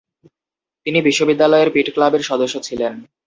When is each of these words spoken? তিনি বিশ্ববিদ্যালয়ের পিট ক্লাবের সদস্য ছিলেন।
তিনি 0.85 0.99
বিশ্ববিদ্যালয়ের 1.01 1.69
পিট 1.73 1.87
ক্লাবের 1.93 2.23
সদস্য 2.29 2.55
ছিলেন। 2.63 2.93